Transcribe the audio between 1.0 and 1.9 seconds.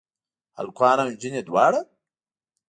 او انجونې دواړه؟